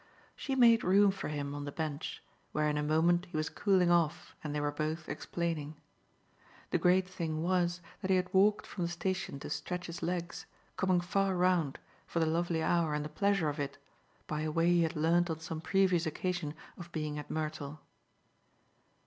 [0.35, 3.91] She made room for him on the bench, where in a moment he was cooling
[3.91, 5.75] off and they were both explaining.
[6.71, 10.47] The great thing was that he had walked from the station to stretch his legs,
[10.75, 11.77] coming far round,
[12.07, 13.77] for the lovely hour and the pleasure of it,
[14.25, 17.77] by a way he had learnt on some previous occasion of being at Mertle.